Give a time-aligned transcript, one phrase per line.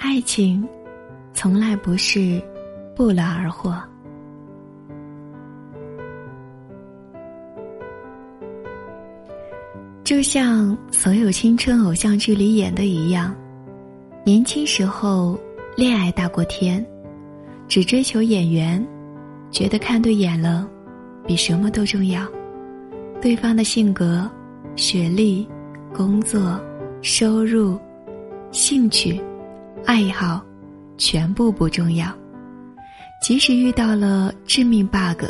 [0.00, 0.66] 爱情，
[1.34, 2.42] 从来不是
[2.96, 3.78] 不劳而获。
[10.02, 13.36] 就像所有青春偶像剧里演的一样，
[14.24, 15.38] 年轻时候
[15.76, 16.84] 恋爱大过天，
[17.68, 18.84] 只追求演员，
[19.50, 20.66] 觉得看对眼了，
[21.26, 22.26] 比什么都重要。
[23.20, 24.28] 对方的性格、
[24.76, 25.46] 学历、
[25.94, 26.58] 工作、
[27.02, 27.78] 收入、
[28.50, 29.20] 兴趣、
[29.84, 30.44] 爱好，
[30.96, 32.06] 全部不重要。
[33.22, 35.24] 即使遇到了致命 bug，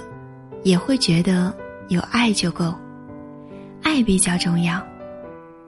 [0.62, 1.54] 也会觉得
[1.88, 2.74] 有爱就够。
[3.82, 4.80] 爱比较重要，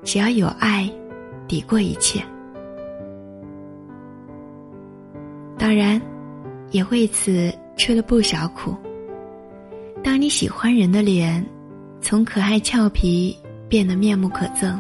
[0.05, 0.88] 只要有爱，
[1.48, 2.22] 抵过一切。
[5.58, 6.00] 当然，
[6.70, 8.77] 也为此吃了不少苦。
[10.05, 11.44] 当你喜欢人的脸，
[12.00, 13.36] 从可爱俏皮
[13.69, 14.78] 变得面目可憎，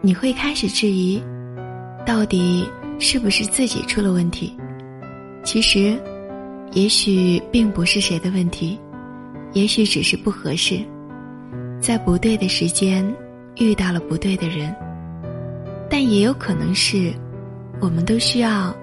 [0.00, 1.22] 你会开始质疑，
[2.04, 2.68] 到底
[2.98, 4.56] 是不是自己出了问题？
[5.44, 5.96] 其实，
[6.72, 8.78] 也许并不是谁的问题，
[9.52, 10.80] 也许只是不合适。
[11.78, 13.06] 在不对的时间
[13.56, 14.74] 遇到了不对的人，
[15.90, 17.12] 但也有可能是，
[17.80, 18.74] 我们都需要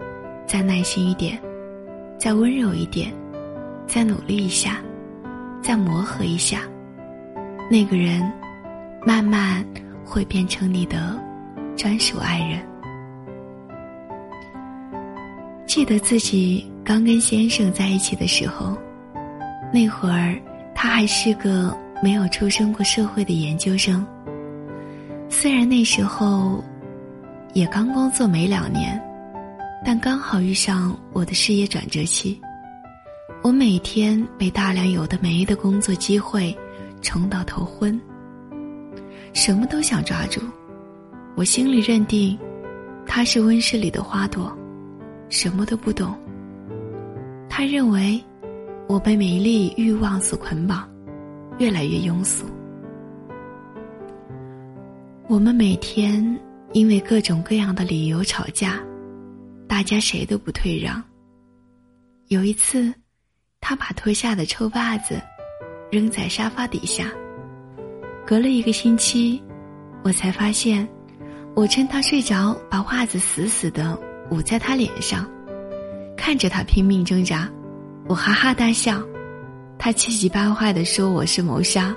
[0.46, 1.38] 再耐心一点，
[2.18, 3.12] 再温柔一点，
[3.88, 4.78] 再努力一下，
[5.62, 6.62] 再磨合一下，
[7.70, 8.32] 那个人
[9.06, 9.66] 慢慢
[10.06, 11.20] 会变成你的
[11.76, 12.73] 专属爱人。
[15.74, 18.78] 记得自己刚跟先生在一起的时候，
[19.74, 20.40] 那会儿
[20.76, 21.76] 他还是个。
[22.04, 24.06] 没有出生过社会的研究生。
[25.30, 26.62] 虽然那时候
[27.54, 29.02] 也刚工作没两年，
[29.86, 32.38] 但刚好遇上我的事业转折期。
[33.42, 36.54] 我每天被大量有的没的工作机会
[37.02, 37.98] 冲到头昏，
[39.32, 40.42] 什么都想抓住。
[41.36, 42.38] 我心里认定
[43.08, 44.54] 他是温室里的花朵，
[45.34, 46.18] 什么都不懂。
[47.50, 48.24] 他认为
[48.88, 50.88] 我被美丽欲望所捆绑。
[51.60, 52.48] 越来越庸俗。
[55.30, 56.36] 我们每天
[56.72, 58.80] 因为各种各样的理由吵架，
[59.68, 61.02] 大家谁都不退让。
[62.30, 62.92] 有一次，
[63.62, 65.22] 他把脱下的臭袜子
[65.92, 67.06] 扔在沙发底下。
[68.26, 69.40] 隔了一个星期，
[70.04, 70.90] 我才发现，
[71.56, 73.96] 我趁他睡着，把袜子死死的
[74.34, 75.30] 捂在他脸上，
[76.18, 77.48] 看着他拼命挣扎，
[78.08, 79.00] 我哈哈大笑。
[79.78, 81.96] 他气急败坏的说我是谋杀，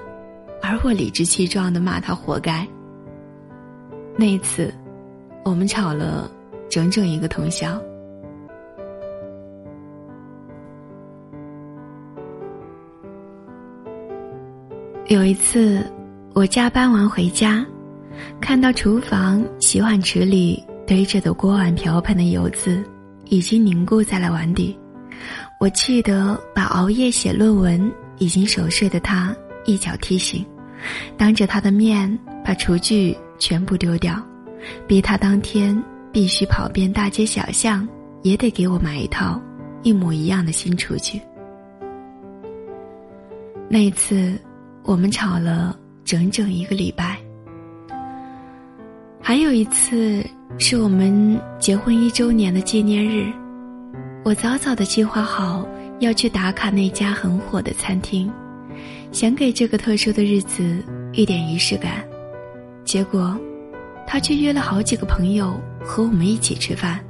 [0.60, 2.66] 而我理直气壮的骂他活该。
[4.18, 4.74] 那次，
[5.44, 6.30] 我们吵了
[6.68, 7.80] 整整一个通宵。
[15.06, 15.82] 有一次，
[16.34, 17.64] 我加班完回家，
[18.40, 22.84] 看到厨房洗碗池里堆着的锅碗瓢盆的油渍，
[23.24, 24.78] 已经凝固在了碗底。
[25.58, 30.44] 我气得把熬夜写论文、已经熟睡的他一脚踢醒，
[31.16, 34.14] 当着他的面把厨具全部丢掉，
[34.86, 35.82] 逼他当天
[36.12, 37.86] 必须跑遍大街小巷，
[38.22, 39.40] 也得给我买一套
[39.82, 41.20] 一模一样的新厨具。
[43.68, 44.38] 那次，
[44.84, 47.18] 我们吵了整整一个礼拜。
[49.20, 50.24] 还有一次，
[50.58, 53.30] 是我们结婚一周年的纪念日。
[54.24, 55.68] 我早早的计划好
[56.00, 58.32] 要去打卡那家很火的餐厅，
[59.12, 62.02] 想给这个特殊的日子一点仪式感。
[62.84, 63.38] 结果，
[64.06, 67.04] 他却约了好几个朋友和我们一起吃饭，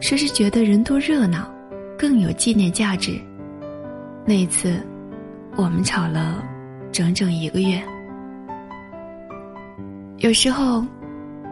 [0.00, 1.48] 说是觉得人多热闹，
[1.96, 3.12] 更有纪念价值。
[4.24, 4.74] 那一次，
[5.54, 6.42] 我们吵了
[6.90, 7.80] 整整一个月。
[10.18, 10.84] 有时候，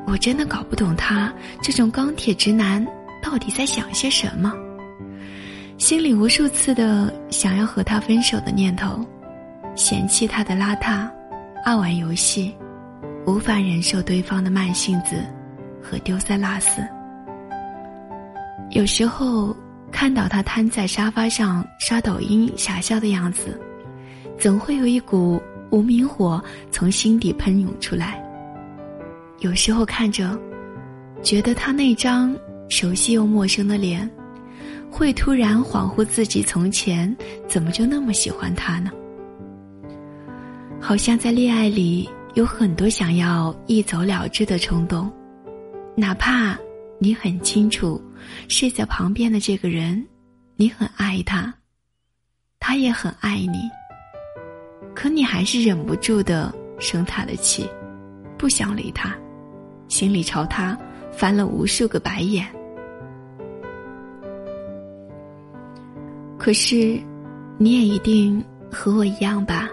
[0.07, 1.33] 我真的搞不懂他
[1.63, 2.87] 这种钢铁直男
[3.23, 4.53] 到底在想些什么。
[5.77, 9.05] 心里无数次的想要和他分手的念头，
[9.75, 11.11] 嫌弃他的邋遢，
[11.65, 12.55] 爱玩游戏，
[13.27, 15.17] 无法忍受对方的慢性子
[15.83, 16.81] 和丢三落四。
[18.71, 19.55] 有时候
[19.91, 23.61] 看到他瘫在沙发上刷抖音傻笑的样子，
[24.39, 28.24] 总会有一股无名火从心底喷涌出来。
[29.41, 30.39] 有时候看着，
[31.23, 32.35] 觉得他那张
[32.69, 34.11] 熟悉又陌生的脸。
[34.91, 37.13] 会突然恍惚自己从前
[37.49, 38.93] 怎么就那么喜欢他呢？
[40.81, 45.11] 好像在恋爱里有很多想要一走了之的冲动，
[45.97, 46.57] 哪怕
[47.01, 48.01] 你很清楚
[48.47, 50.07] 睡在旁边的这个人，
[50.55, 51.53] 你很爱他，
[52.61, 53.69] 他也很爱你，
[54.95, 57.69] 可你还是忍不住的生他的气，
[58.39, 59.13] 不想理他，
[59.95, 60.77] 心里朝他
[61.13, 62.45] 翻了无数个白眼。
[66.37, 67.01] 可是
[67.59, 69.71] 你也一定和我一样吧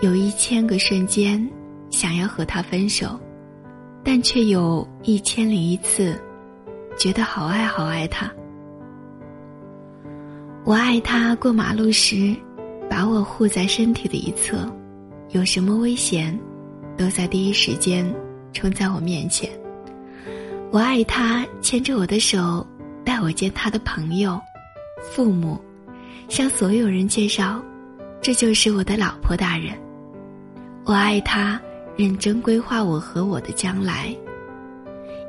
[0.00, 1.46] 有一千个瞬间
[1.90, 3.20] 想要和他分手
[4.02, 6.18] 但却有一千零一次
[6.96, 8.32] 觉得好爱好爱他。
[10.64, 12.34] 我爱他过马路时
[12.88, 14.66] 把我护在身体的一侧
[15.32, 16.36] 有什么危险
[16.96, 18.10] 都在第一时间
[18.52, 19.50] 冲在我面前。
[20.70, 22.66] 我爱他牵着我的手，
[23.04, 24.40] 带我见他的朋友、
[25.12, 25.58] 父母，
[26.28, 27.62] 向所有人介绍，
[28.20, 29.72] 这就是我的老婆大人。
[30.84, 31.60] 我爱他
[31.96, 34.14] 认真规划我和我的将来，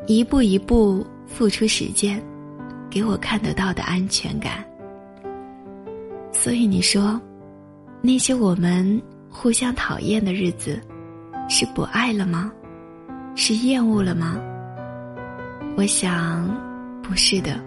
[0.07, 2.21] 一步一步付出时间，
[2.89, 4.63] 给我看得到的安全感。
[6.31, 7.19] 所以你说，
[8.01, 10.81] 那些我们互相讨厌的日子，
[11.49, 12.51] 是不爱了吗？
[13.39, 14.41] 是厌恶了吗？
[15.77, 16.49] 我想，
[17.03, 17.63] 不是的，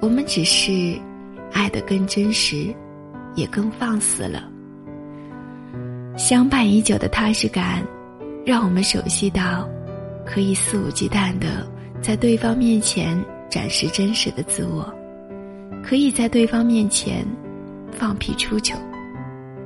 [0.00, 0.98] 我们只是
[1.52, 2.74] 爱得更真实，
[3.34, 4.48] 也更放肆了。
[6.16, 7.84] 相伴已久的踏实感，
[8.46, 9.68] 让我们熟悉到，
[10.24, 14.90] 可以肆无忌惮的在对方面前展示真实的自我，
[15.84, 17.22] 可以在对方面前
[17.92, 18.74] 放屁出糗，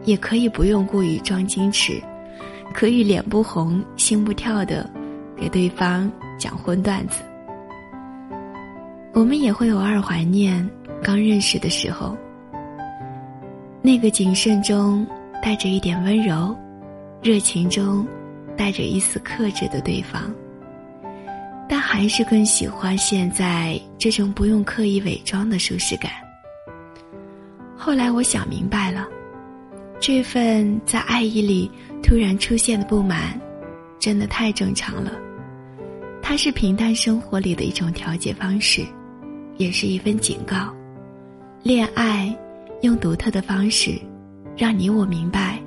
[0.02, 2.02] 也可以不用故意装矜持，
[2.74, 4.90] 可以脸不红心不跳的
[5.36, 7.22] 给对方讲荤段子。
[9.12, 10.68] 我们也会偶尔怀念
[11.02, 12.16] 刚认识的时候，
[13.80, 15.06] 那个谨慎中
[15.42, 16.56] 带着一点温柔，
[17.22, 18.06] 热情中
[18.56, 20.22] 带着一丝克制的对方。
[21.66, 26.10] 但还是更喜欢现在这种不用刻意伪装的舒适感。
[27.76, 29.06] 后来我想明白了，
[29.98, 31.70] 这份在爱意里
[32.02, 33.40] 突然出现的不满，
[33.98, 35.12] 真的太正常了。
[36.26, 38.84] 它是平淡生活里的一种调节方式。
[39.56, 40.74] 也是一份警告，
[41.62, 42.36] 恋爱
[42.82, 43.96] 用独特的方式，
[44.56, 45.62] 让你我明白，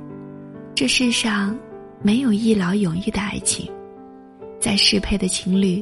[0.76, 1.58] 这世上
[2.02, 3.72] 没有一劳永逸的爱情，
[4.60, 5.82] 在适配的情侣，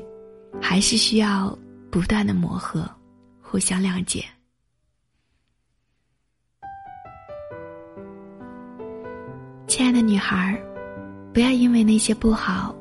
[0.62, 1.58] 还是需要
[1.90, 2.88] 不断的磨合，
[3.42, 4.24] 互相谅解。
[9.66, 10.56] 亲爱的女孩
[11.34, 12.76] 不要因为那些不好，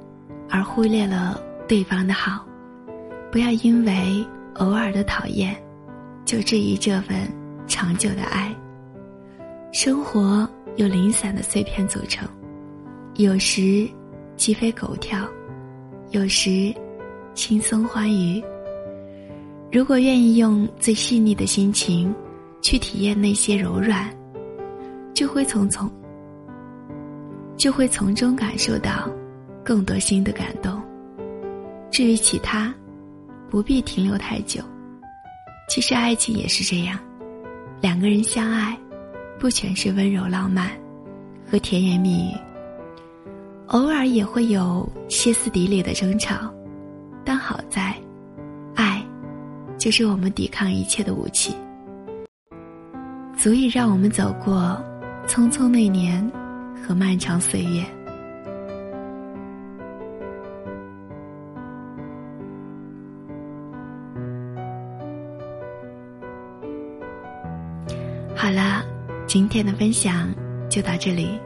[0.50, 2.46] 而忽略了对方的好，
[3.30, 4.24] 不要因为。
[4.58, 5.52] 偶尔的讨厌，
[6.24, 7.28] 就质疑这份
[7.66, 8.54] 长久的爱。
[9.72, 12.24] 生活由零散的碎片组成，
[13.16, 13.84] 有时
[14.36, 15.26] 鸡飞狗跳，
[16.10, 16.72] 有时
[17.34, 18.40] 轻松欢愉。
[19.72, 22.14] 如果愿意用最细腻的心情
[22.62, 24.08] 去体验那些柔软，
[25.14, 25.90] 就会从从
[27.56, 29.10] 就会从中感受到
[29.64, 30.73] 更多新的感动。
[31.94, 32.74] 至于其他。
[33.50, 34.60] 不必停留太久。
[35.68, 36.98] 其实爱情也是这样，
[37.80, 38.76] 两个人相爱，
[39.38, 40.68] 不全是温柔浪漫
[41.48, 42.34] 和甜言蜜语，
[43.68, 46.52] 偶尔也会有歇斯底里的争吵。
[47.24, 47.94] 但好在，
[48.74, 49.00] 爱，
[49.78, 51.54] 就是我们抵抗一切的武器，
[53.36, 54.76] 足以让我们走过
[55.28, 56.28] 匆匆那年
[56.84, 57.84] 和漫长岁月。
[68.44, 68.84] 好了，
[69.26, 70.30] 今天的分享
[70.68, 71.40] 就到这里，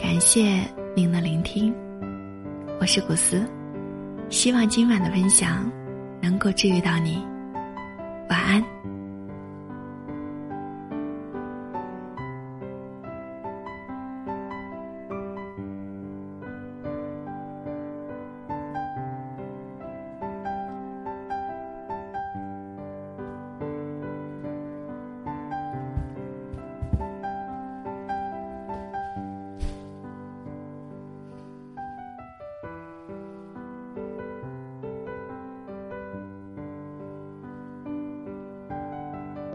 [0.00, 0.62] 感谢
[0.96, 1.74] 您的聆听，
[2.80, 3.46] 我是古斯，
[4.30, 5.70] 希望今晚的分享
[6.22, 7.22] 能够治愈到你，
[8.30, 8.64] 晚安。